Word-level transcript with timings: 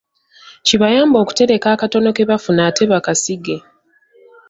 Kibayambe 0.67 1.17
okutereka 1.23 1.67
akatono 1.75 2.09
ke 2.15 2.23
bafuna 2.29 2.61
ate 2.69 2.83
bakasige. 2.91 3.55